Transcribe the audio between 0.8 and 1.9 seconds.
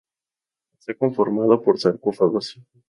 conformado por